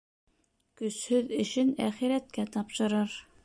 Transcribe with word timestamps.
Көсһөҙ 0.81 1.31
эшен 1.45 1.71
әхирәткә 1.91 2.51
тапшырыр. 2.57 3.25